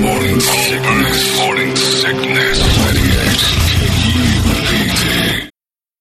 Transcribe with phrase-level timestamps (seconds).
[0.00, 0.38] Morning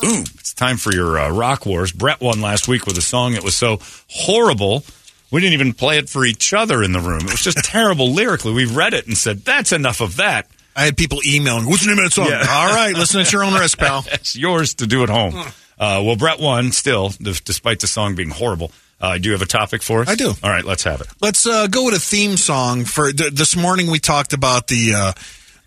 [0.00, 0.24] Boom.
[0.40, 1.92] It's time for your uh, Rock Wars.
[1.92, 4.84] Brett won last week with a song that was so horrible.
[5.30, 7.20] We didn't even play it for each other in the room.
[7.20, 8.52] It was just terrible lyrically.
[8.52, 10.48] We read it and said, that's enough of that.
[10.74, 12.26] I had people emailing, what's the name of that song?
[12.26, 12.44] Yeah.
[12.48, 14.04] All right, listen at your own risk, pal.
[14.12, 15.34] It's yours to do at home.
[15.78, 18.72] Uh, well, Brett won still, despite the song being horrible.
[19.00, 20.08] Uh, do you have a topic for us?
[20.08, 20.32] I do.
[20.42, 21.06] All right, let's have it.
[21.20, 23.90] Let's uh, go with a theme song for th- this morning.
[23.90, 25.12] We talked about the uh,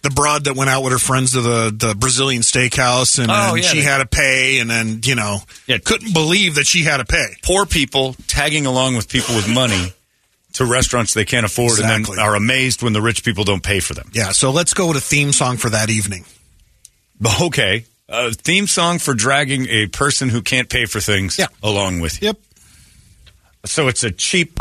[0.04, 3.54] the broad that went out with her friends to the, the Brazilian steakhouse, and, Oh,
[3.55, 5.77] and yeah, she they- had to pay, and then you know, Yeah.
[5.80, 7.35] couldn't believe that she had to pay.
[7.44, 9.94] Poor people tagging along with people with money
[10.54, 13.80] to restaurants they can't afford and then are amazed when the rich people don't pay
[13.80, 14.10] for them.
[14.13, 16.26] Yeah, so let's go with a theme song for that evening.
[17.41, 17.86] Okay.
[18.10, 21.48] A theme song for dragging a person who can't pay for things Yeah.
[21.62, 22.27] along with you.
[22.27, 22.40] Yep.
[23.66, 24.58] So it's a cheap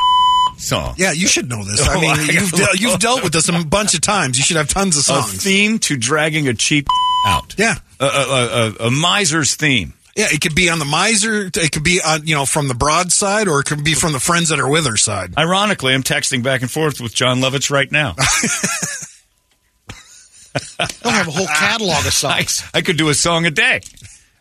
[0.58, 0.94] song.
[0.98, 1.86] Yeah, you should know this.
[1.86, 4.38] I Oh, mean, I- you've, de- you've dealt with this a bunch of times.
[4.38, 5.26] You should have tons of songs.
[5.26, 5.42] A songs.
[5.44, 6.86] theme to dragging a cheap
[7.26, 7.54] out.
[7.58, 7.74] Yeah.
[8.00, 8.08] A, a,
[8.80, 9.92] a, a miser's theme.
[10.16, 11.42] Yeah, it could be on the miser.
[11.54, 14.12] It could be on you know from the broad side, or it could be from
[14.14, 15.34] the friends that are with her side.
[15.36, 18.14] Ironically, I'm texting back and forth with Jon Lovitz right now.
[21.04, 22.62] I'll have a whole catalog of I, songs.
[22.72, 23.80] I could do a song a day.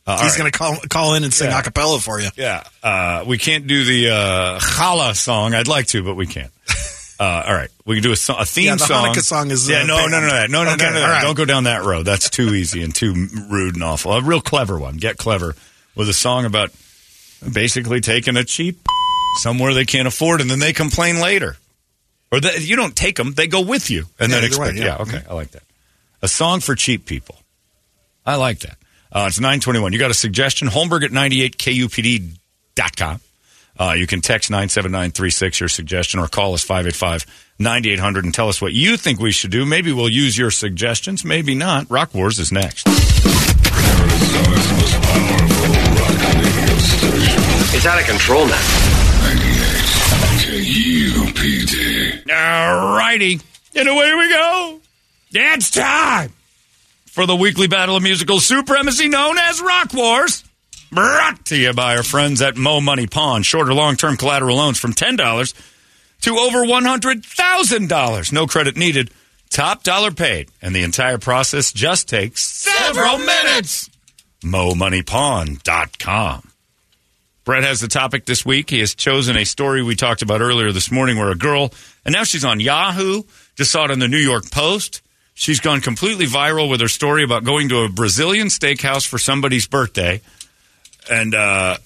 [0.08, 0.38] Uh, He's right.
[0.39, 1.59] going to call call in and sing Yeah.
[1.59, 2.30] a cappella for you.
[2.36, 5.53] Yeah, uh, we can't do the uh, challah song.
[5.56, 6.52] I'd like to, but we can't.
[7.17, 9.06] Uh, all right, we can do a, so- a theme Yeah, the song.
[9.16, 9.84] Hanukkah song is, yeah.
[9.84, 11.08] uh, No, no, no, no, no, no, Okay, no, no, no.
[11.08, 11.22] right.
[11.22, 12.06] Don't go down that road.
[12.06, 13.14] That's too easy and too
[13.50, 14.12] rude and awful.
[14.12, 14.97] A real clever one.
[14.97, 15.56] Get clever
[15.96, 16.72] with a song about
[17.53, 18.79] basically taking a cheap
[19.40, 21.56] somewhere they can't afford, and then they complain later.
[22.34, 24.85] Or you don't take them; they go with you, and Yeah, then either way, expect.
[24.85, 24.96] yeah.
[24.97, 25.63] yeah, okay, I like that.
[26.22, 27.38] A song for cheap people.
[28.25, 28.78] I like that.
[29.11, 29.93] Uh, it's 921.
[29.93, 30.67] You got a suggestion?
[30.67, 33.19] Holmberg at 98kupd.com.
[33.77, 37.25] Uh, you can text 97936 your suggestion or call us 585
[37.59, 39.66] 9800 and tell us what you think we should do.
[39.66, 41.89] Maybe we'll use your suggestions, maybe not.
[41.89, 42.88] Rock Wars is next.
[42.88, 47.43] Arizona's most powerful rock radio station.
[47.75, 48.61] It's out of control now.
[50.41, 52.31] 98 KUPD.
[52.31, 53.39] All righty.
[53.75, 54.79] And away we go.
[55.31, 56.31] It's time
[57.16, 60.44] for the weekly battle of musical supremacy known as Rock Wars.
[60.92, 63.42] Brought to you by our friends at Mo Money Pawn.
[63.42, 65.53] Shorter long term collateral loans from $10
[66.24, 68.34] to over $100,000.
[68.34, 69.12] No credit needed.
[69.50, 70.50] Top dollar paid.
[70.62, 73.90] And the entire process just takes several minutes.
[74.44, 76.50] MoMoneyPawn.com.
[77.46, 78.70] Brett has the topic this week.
[78.70, 81.72] He has chosen a story we talked about earlier this morning where a girl,
[82.03, 83.24] and now she's on Yahoo,
[83.56, 85.02] just saw it in the New York Post.
[85.35, 89.68] She's gone completely viral with her story about going to a Brazilian steakhouse for somebody's
[89.68, 90.22] birthday.
[91.12, 91.78] And uh,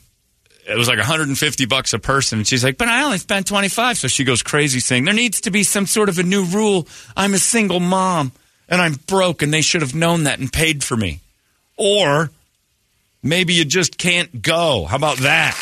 [0.68, 2.38] it was like 150 bucks a person.
[2.38, 3.98] And she's like, but I only spent 25.
[3.98, 6.88] So she goes crazy saying, there needs to be some sort of a new rule.
[7.18, 8.32] I'm a single mom
[8.70, 11.20] and I'm broke and they should have known that and paid for me.
[11.76, 12.30] Or
[13.24, 14.86] maybe you just can't go.
[14.86, 15.58] How about that?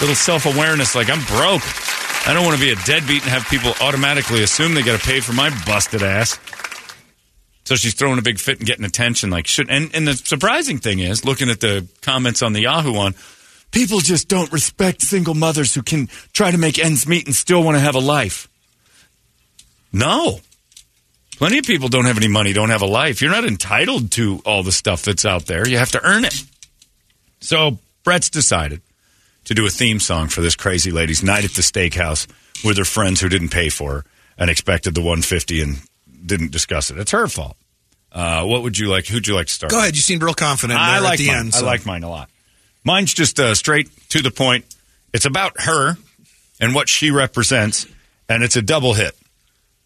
[0.00, 1.62] Little self awareness like, I'm broke.
[2.28, 5.04] I don't want to be a deadbeat and have people automatically assume they got to
[5.04, 6.38] pay for my busted ass.
[7.68, 9.28] So she's throwing a big fit and getting attention.
[9.28, 12.94] Like should and, and the surprising thing is, looking at the comments on the Yahoo
[12.94, 13.14] one,
[13.72, 17.62] people just don't respect single mothers who can try to make ends meet and still
[17.62, 18.48] want to have a life.
[19.92, 20.40] No.
[21.36, 23.20] Plenty of people don't have any money, don't have a life.
[23.20, 25.68] You're not entitled to all the stuff that's out there.
[25.68, 26.42] You have to earn it.
[27.40, 28.80] So Brett's decided
[29.44, 32.26] to do a theme song for this crazy lady's night at the steakhouse
[32.64, 34.04] with her friends who didn't pay for her
[34.38, 35.82] and expected the 150 and
[36.24, 36.98] didn't discuss it.
[36.98, 37.56] It's her fault.
[38.10, 39.06] Uh, what would you like?
[39.06, 39.70] Who'd you like to start?
[39.70, 39.94] Go ahead.
[39.96, 41.36] You seemed real confident I like at the mine.
[41.38, 41.54] end.
[41.54, 42.30] I like mine a lot.
[42.84, 44.64] Mine's just uh, straight to the point.
[45.12, 45.96] It's about her
[46.60, 47.86] and what she represents,
[48.28, 49.14] and it's a double hit.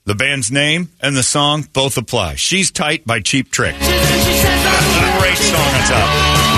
[0.05, 2.35] The band's name and the song both apply.
[2.37, 3.75] She's Tight by Cheap Trick.
[3.77, 6.09] Great song on top.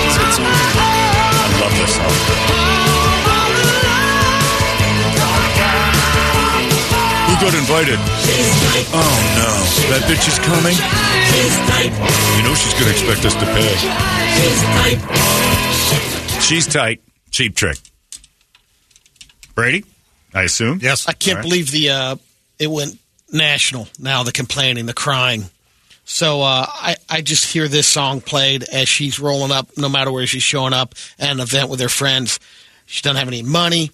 [0.04, 2.83] It's- it's- I love this song.
[7.44, 7.98] Got invited?
[8.96, 9.52] Oh no,
[9.92, 10.72] that bitch is coming.
[12.38, 13.76] You know she's going to expect us to pay.
[16.40, 17.02] She's tight.
[17.30, 17.76] Cheap trick.
[19.54, 19.84] Brady,
[20.32, 20.78] I assume.
[20.80, 21.06] Yes.
[21.06, 21.50] I can't All right.
[21.50, 22.16] believe the uh,
[22.58, 22.98] it went
[23.30, 24.22] national now.
[24.22, 25.44] The complaining, the crying.
[26.06, 30.10] So uh, I I just hear this song played as she's rolling up, no matter
[30.10, 32.40] where she's showing up at an event with her friends.
[32.86, 33.90] She doesn't have any money.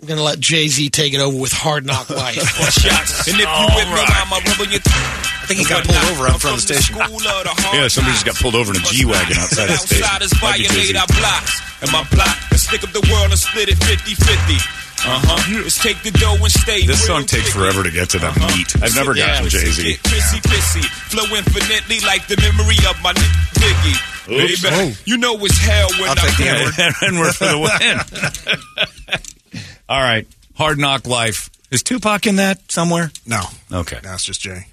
[0.00, 2.40] I'm gonna let Jay Z take it over with Hard Knock Life.
[2.72, 3.28] shots.
[3.28, 6.24] And if you with me, I'ma rub on your I think he got pulled over
[6.30, 6.96] out in front of the station.
[6.96, 10.04] Yeah, somebody just got pulled over in a G-Wagon outside the station.
[10.06, 11.52] Outsiders Might be violate our blocks.
[11.82, 14.56] And my plot is stick up the world and split it 50-50.
[15.02, 15.60] Uh-huh.
[15.64, 17.58] Let's take the dough and stay This song takes tricky.
[17.58, 18.70] forever to get to the meat.
[18.84, 19.42] I've never Yeah.
[19.42, 19.96] gotten Jay Z.
[20.06, 20.84] Pissy, pissy.
[21.10, 23.98] Flow infinitely like the memory of my nigga Biggie.
[24.30, 24.62] Oops.
[24.62, 24.92] Baby, Oh.
[25.04, 26.94] you know it's hell when I'll take the I'm N-word.
[27.02, 29.18] and we're for the win.
[29.88, 30.26] All right,
[30.56, 31.50] Hard Knock Life.
[31.70, 33.10] Is Tupac in that somewhere?
[33.26, 33.42] No,
[33.72, 34.66] Okay, no, it's just Jay.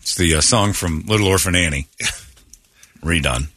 [0.00, 1.86] it's the uh, song from Little Orphan Annie,
[3.02, 3.48] redone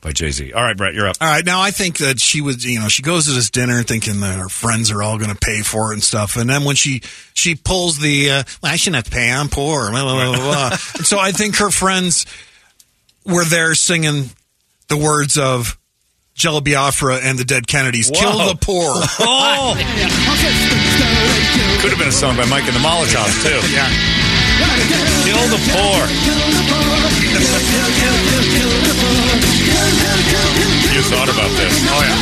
[0.00, 0.52] by Jay Z.
[0.54, 1.16] All right, Brett, you're up.
[1.20, 3.82] All right, now I think that she was, you know, she goes to this dinner
[3.82, 6.64] thinking that her friends are all going to pay for it and stuff, and then
[6.64, 7.02] when she
[7.34, 10.36] she pulls the, uh, well, I shouldn't have to pay, I'm poor, blah, blah, blah,
[10.36, 10.68] blah, blah.
[10.96, 12.24] and so I think her friends
[13.26, 14.30] were there singing
[14.88, 15.76] the words of
[16.40, 19.76] Jello Biafra and the Dead Kennedys, "Kill the poor." Oh,
[21.82, 23.60] could have been a song by Mike and the Molotovs too.
[23.72, 23.88] yeah,
[25.24, 27.10] Kill the poor.
[30.90, 31.72] You thought about this?
[31.86, 32.18] oh yeah.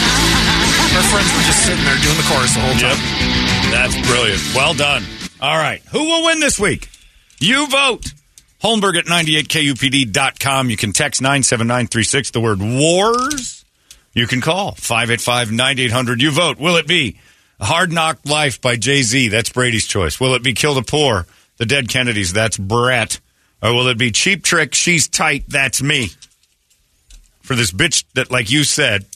[0.93, 2.99] Her friends were just sitting there doing the chorus the whole time.
[2.99, 3.73] Yep.
[3.73, 4.41] That's brilliant.
[4.55, 5.05] Well done.
[5.41, 5.81] All right.
[5.93, 6.89] Who will win this week?
[7.41, 8.13] You vote.
[8.63, 10.69] Holmberg at 98kupd.com.
[10.71, 13.58] You can text 97936, the word wars.
[14.15, 16.23] You can call 585 9800.
[16.23, 16.59] You vote.
[16.59, 17.19] Will it be
[17.61, 19.29] Hard Knock Life by Jay Z?
[19.29, 20.19] That's Brady's choice.
[20.19, 21.27] Will it be Kill the Poor?
[21.59, 22.33] The Dead Kennedys?
[22.33, 23.21] That's Brett.
[23.63, 24.75] Or will it be Cheap Trick?
[24.75, 25.45] She's Tight?
[25.49, 26.11] That's me.
[27.43, 29.07] For this bitch that, like you said,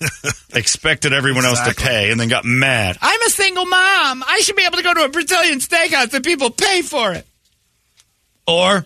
[0.54, 2.98] expected everyone else to pay and then got mad.
[3.00, 4.24] I'm a single mom.
[4.26, 7.26] I should be able to go to a Brazilian steakhouse and people pay for it.
[8.46, 8.84] Or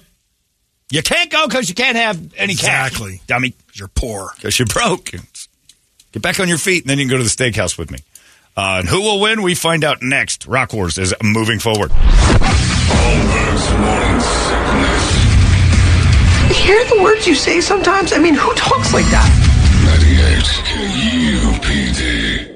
[0.90, 2.88] you can't go because you can't have any cash.
[2.92, 3.20] Exactly.
[3.26, 3.54] Dummy.
[3.74, 4.30] You're poor.
[4.36, 5.10] Because you're broke.
[6.16, 7.98] Get back on your feet and then you can go to the steakhouse with me.
[8.56, 9.42] Uh, and who will win?
[9.42, 10.46] We find out next.
[10.46, 11.90] Rock Wars is moving forward.
[12.88, 13.66] Holmberg's
[16.56, 18.14] hear the words you say sometimes?
[18.14, 19.28] I mean, who talks like that?
[19.84, 22.55] 98 KUPD.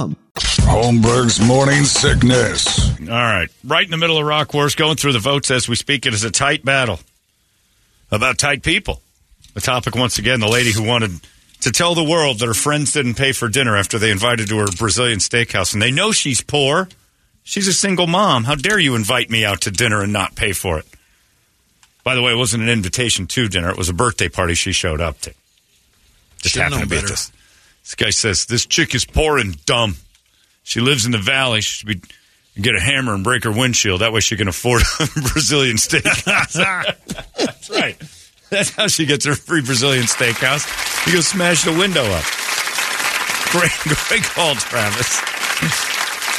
[0.09, 2.89] Holmberg's morning sickness.
[3.01, 3.49] All right.
[3.63, 6.05] Right in the middle of Rock Wars, going through the votes as we speak.
[6.05, 6.99] It is a tight battle
[8.11, 9.01] about tight people.
[9.53, 11.11] The topic, once again, the lady who wanted
[11.61, 14.57] to tell the world that her friends didn't pay for dinner after they invited to
[14.59, 15.73] her Brazilian steakhouse.
[15.73, 16.87] And they know she's poor.
[17.43, 18.45] She's a single mom.
[18.45, 20.85] How dare you invite me out to dinner and not pay for it?
[22.03, 23.69] By the way, it wasn't an invitation to dinner.
[23.69, 25.33] It was a birthday party she showed up to.
[26.39, 27.31] Just Should've happened to known be at this.
[27.91, 29.97] This guy says, This chick is poor and dumb.
[30.63, 31.59] She lives in the valley.
[31.59, 32.01] She should be
[32.61, 33.99] get a hammer and break her windshield.
[33.99, 36.53] That way she can afford a Brazilian steakhouse.
[37.37, 38.01] That's right.
[38.49, 40.65] That's how she gets her free Brazilian steakhouse.
[41.05, 42.23] You go smash the window up.
[43.51, 43.71] Great,
[44.07, 45.07] great call, Travis.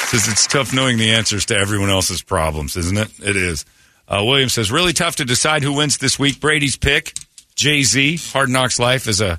[0.08, 3.10] Says it's tough knowing the answers to everyone else's problems, isn't it?
[3.22, 3.66] It is.
[4.08, 6.40] Uh, William says really tough to decide who wins this week.
[6.40, 7.12] Brady's pick,
[7.56, 8.16] Jay Z.
[8.32, 9.38] Hard Knocks Life is a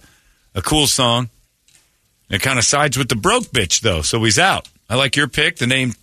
[0.53, 1.29] a cool song.
[2.33, 4.67] It kind of sides with the broke bitch though, so he's out.
[4.89, 5.57] I like your pick.
[5.57, 5.93] The name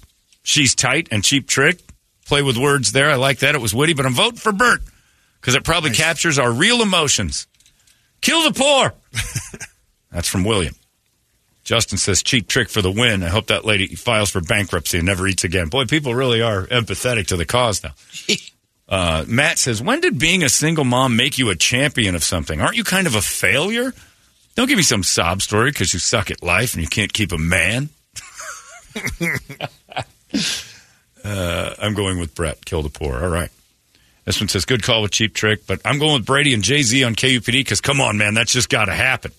[0.45, 1.81] She's Tight and Cheap Trick.
[2.27, 3.11] Play with words there.
[3.11, 3.57] I like that.
[3.57, 4.81] It was witty, but I'm voting for Bert
[5.41, 7.49] because it probably captures our real emotions.
[8.21, 8.95] Kill the poor.
[10.13, 10.77] That's from William.
[11.65, 13.25] Justin says cheap trick for the win.
[13.25, 15.69] I hope that lady files for bankruptcy and never eats again.
[15.69, 17.95] Boy, people really are empathetic to the cause now.
[18.89, 22.61] Uh, Matt says, when did being a single mom make you a champion of something?
[22.61, 23.95] Aren't you kind of a failure?
[24.55, 27.33] Don't give me some sob story because you suck at life and you can't keep
[27.33, 27.89] a man.
[31.25, 32.65] uh, I'm going with Brett.
[32.65, 33.23] Kill the poor.
[33.23, 33.51] All right.
[34.25, 36.83] This one says, good call with Cheap Trick, but I'm going with Brady and Jay
[36.83, 39.33] Z on KUPD because, come on, man, that's just got to happen.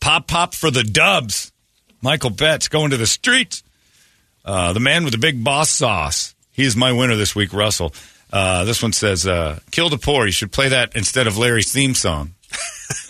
[0.00, 1.52] Pop, pop for the dubs.
[2.02, 3.62] Michael Betts going to the streets.
[4.44, 6.34] Uh, the man with the big boss sauce.
[6.52, 7.92] He is my winner this week, Russell.
[8.32, 10.26] Uh, this one says, uh, kill the poor.
[10.26, 12.34] You should play that instead of Larry's theme song.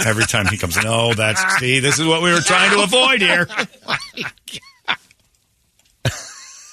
[0.04, 0.84] Every time he comes in.
[0.86, 3.46] Oh, that's, see, this is what we were trying to avoid here.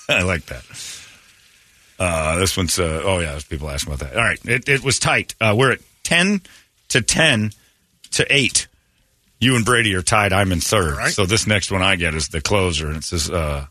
[0.09, 0.63] I like that.
[1.99, 4.17] Uh, this one's, uh, oh, yeah, there's people asking about that.
[4.17, 4.39] All right.
[4.45, 5.35] It, it was tight.
[5.41, 6.41] Uh, we're at 10
[6.89, 7.51] to 10
[8.11, 8.67] to 8.
[9.39, 10.33] You and Brady are tied.
[10.33, 10.97] I'm in third.
[10.97, 11.11] Right.
[11.11, 12.87] So this next one I get is the closer.
[12.87, 13.65] And it says, uh,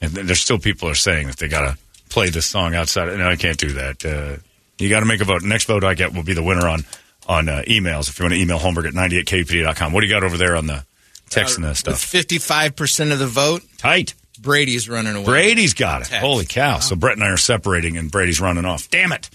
[0.00, 1.78] and there's still people are saying that they got to
[2.08, 3.16] play this song outside.
[3.16, 4.04] No, I can't do that.
[4.04, 4.40] Uh,
[4.78, 5.42] you got to make a vote.
[5.42, 6.84] Next vote I get will be the winner on
[7.28, 8.08] on uh, emails.
[8.08, 9.92] If you want to email Holmberg at 98kupd.com.
[9.92, 10.84] What do you got over there on the
[11.30, 12.00] text and that With stuff?
[12.00, 14.14] fifty-five percent of the vote, Tight.
[14.40, 15.24] Brady's running away.
[15.24, 16.06] Brady's got it.
[16.06, 16.20] Text.
[16.24, 16.78] Holy cow.
[16.78, 18.88] So Brett and I are separating and Brady's running off.
[18.88, 19.28] Damn it.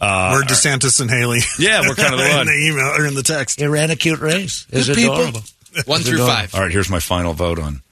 [0.00, 1.38] Uh, We're DeSantis and Haley.
[1.58, 3.60] Yeah, we're kind of the in the email or in the text.
[3.60, 4.66] He ran a cute race.
[4.70, 5.14] It's Good people.
[5.14, 5.40] adorable.
[5.86, 6.54] One through five.
[6.54, 7.82] All right, here's my final vote on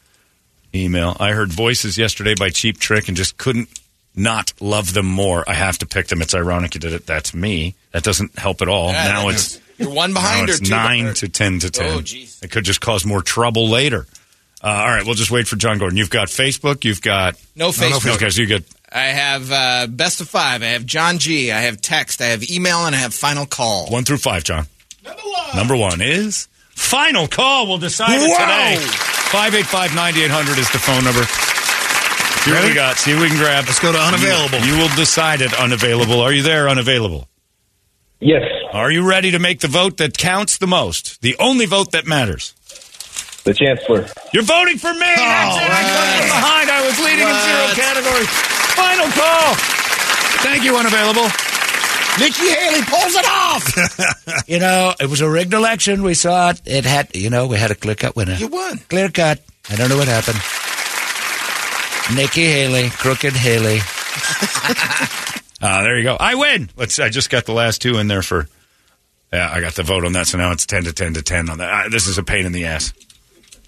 [0.75, 1.17] email.
[1.21, 3.69] I heard voices yesterday by Cheap Trick and just couldn't
[4.17, 5.45] not love them more.
[5.49, 6.23] I have to pick them.
[6.23, 7.07] It's ironic you did it.
[7.07, 7.75] That's me.
[7.95, 8.91] That doesn't help at all.
[8.91, 11.17] Yeah, now it's you're one now behind or it's two nine behind.
[11.19, 11.91] to ten to ten.
[11.93, 12.43] Oh, jeez.
[12.43, 14.09] It could just cause more trouble later.
[14.61, 15.97] Uh, all right, we'll just wait for John Gordon.
[15.97, 16.85] You've got Facebook.
[16.85, 18.17] You've got No Facebook.
[18.17, 20.65] Okay, so you got I have uh, best of five.
[20.65, 21.53] I have John G.
[21.53, 22.21] I have text.
[22.21, 23.87] I have email, and I have final call.
[23.91, 24.43] one through five.
[24.43, 24.67] John.
[25.05, 25.57] Number one.
[25.57, 27.69] Number one is final call.
[27.69, 28.39] We'll decide it Whoa.
[28.39, 28.85] today.
[29.31, 31.23] Five eight five ninety eight hundred is the phone number.
[32.45, 32.97] Here we got.
[32.97, 33.67] See, we can grab.
[33.67, 34.59] Let's go to unavailable.
[34.67, 36.21] You, you will decide it unavailable.
[36.21, 36.69] Are you there?
[36.69, 37.29] Unavailable.
[38.25, 38.43] Yes.
[38.73, 41.21] Are you ready to make the vote that counts the most?
[41.21, 42.55] The only vote that matters.
[43.45, 44.09] The Chancellor.
[44.33, 45.05] You're voting for me.
[45.05, 45.69] Oh, That's it.
[45.69, 46.71] I got in behind.
[46.71, 48.29] I was leading in zero categories.
[48.73, 49.55] Final call.
[50.41, 51.29] Thank you, unavailable.
[52.19, 53.65] Nikki Haley pulls it off.
[54.49, 56.03] You know, it was a rigged election.
[56.03, 56.61] We saw it.
[56.67, 58.35] It had, you know, we had a clear cut winner.
[58.35, 58.79] You won.
[58.91, 59.41] Clear cut.
[59.71, 60.39] I don't know what happened.
[62.17, 63.81] Nikki Haley, crooked Haley.
[65.65, 66.15] Uh, there you go.
[66.21, 66.69] I win.
[66.77, 66.99] Let's.
[66.99, 68.47] I just got the last two in there for.
[69.33, 71.49] Yeah, I got the vote on that, so now it's ten to ten to ten
[71.49, 71.87] on that.
[71.87, 72.93] Uh, this is a pain in the ass.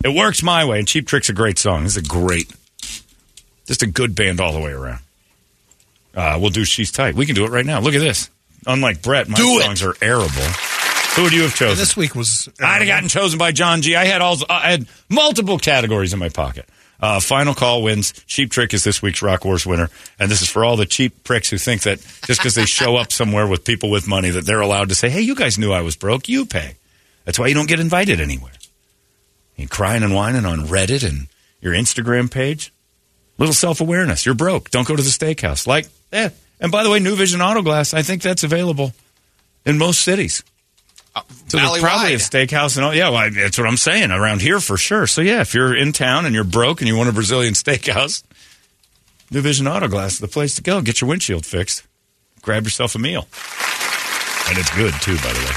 [0.05, 1.85] It works my way, and Cheap Trick's a great song.
[1.85, 2.53] This is a great,
[3.67, 5.01] just a good band all the way around.
[6.15, 7.15] Uh, we'll do She's Tight.
[7.15, 7.81] We can do it right now.
[7.81, 8.31] Look at this.
[8.67, 9.63] Unlike Brett, my Do it.
[9.63, 10.29] songs are arable.
[11.17, 11.79] Who would you have chosen?
[11.79, 12.49] This week was.
[12.61, 13.97] I'd have gotten chosen by John G.
[13.97, 16.69] I had all I had multiple categories in my pocket.
[17.01, 18.13] Uh, final call wins.
[18.27, 21.25] Cheap Trick is this week's Rock Wars winner, and this is for all the cheap
[21.25, 24.47] pricks who think that just because they show up somewhere with people with money that
[24.47, 26.29] they're allowed to say, "Hey, you guys knew I was broke.
[26.29, 26.77] You pay."
[27.25, 28.53] That's why you don't get invited anywhere.
[29.57, 31.29] You crying and whining on Reddit and
[31.61, 32.73] your Instagram page.
[33.39, 34.25] Little self awareness.
[34.25, 34.71] You're broke.
[34.71, 35.67] Don't go to the steakhouse.
[35.67, 36.31] Like, eh.
[36.61, 37.93] And by the way, New Vision Auto Glass.
[37.93, 38.93] I think that's available
[39.67, 40.43] in most cities.
[41.49, 42.95] So there's probably a steakhouse and all.
[42.95, 45.07] Yeah, well, that's what I'm saying around here for sure.
[45.07, 48.23] So yeah, if you're in town and you're broke and you want a Brazilian steakhouse,
[49.31, 50.83] New Vision Auto Glass is the place to go.
[50.83, 51.85] Get your windshield fixed.
[52.43, 53.27] Grab yourself a meal,
[54.49, 55.53] and it's good too, by the way.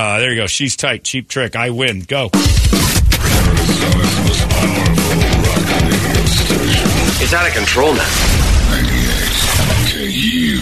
[0.00, 0.46] Uh, there you go.
[0.46, 1.04] She's tight.
[1.04, 1.56] Cheap trick.
[1.56, 2.00] I win.
[2.02, 2.30] Go.
[7.22, 8.08] It's out of control now.
[8.70, 10.59] 98 KU.